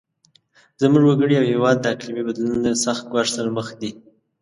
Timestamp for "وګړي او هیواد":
1.05-1.77